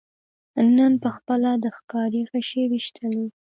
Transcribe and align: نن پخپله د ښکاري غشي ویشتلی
نن 0.77 0.93
پخپله 1.03 1.51
د 1.63 1.65
ښکاري 1.77 2.21
غشي 2.31 2.63
ویشتلی 2.67 3.23